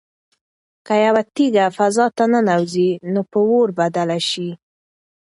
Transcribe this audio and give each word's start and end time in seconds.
که 0.85 0.93
یوه 1.05 1.21
تیږه 1.35 1.65
فضا 1.77 2.05
ته 2.17 2.23
ننوځي 2.33 2.89
نو 3.13 3.21
په 3.31 3.39
اور 3.49 3.69
بدله 3.79 4.19
شي. 4.29 4.49